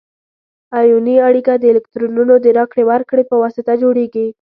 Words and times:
ایوني 0.79 1.15
اړیکه 1.27 1.53
د 1.57 1.63
الکترونونو 1.73 2.33
د 2.43 2.45
راکړې 2.57 2.83
ورکړې 2.89 3.23
په 3.27 3.35
واسطه 3.43 3.73
جوړیږي. 3.81 4.27